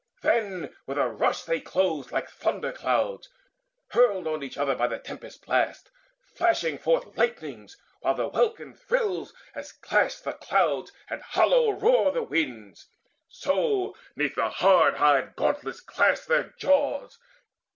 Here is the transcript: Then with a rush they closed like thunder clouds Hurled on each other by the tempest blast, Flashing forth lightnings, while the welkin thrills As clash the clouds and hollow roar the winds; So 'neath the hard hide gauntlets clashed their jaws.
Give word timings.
Then 0.23 0.75
with 0.87 0.97
a 0.97 1.07
rush 1.09 1.43
they 1.43 1.59
closed 1.61 2.11
like 2.11 2.27
thunder 2.27 2.71
clouds 2.71 3.29
Hurled 3.89 4.25
on 4.25 4.41
each 4.41 4.57
other 4.57 4.73
by 4.73 4.87
the 4.87 4.97
tempest 4.97 5.45
blast, 5.45 5.91
Flashing 6.33 6.79
forth 6.79 7.15
lightnings, 7.15 7.77
while 7.99 8.15
the 8.15 8.27
welkin 8.27 8.73
thrills 8.73 9.31
As 9.53 9.71
clash 9.71 10.15
the 10.15 10.33
clouds 10.33 10.91
and 11.07 11.21
hollow 11.21 11.69
roar 11.69 12.11
the 12.11 12.23
winds; 12.23 12.87
So 13.29 13.95
'neath 14.15 14.33
the 14.33 14.49
hard 14.49 14.95
hide 14.95 15.35
gauntlets 15.35 15.81
clashed 15.81 16.27
their 16.27 16.55
jaws. 16.57 17.19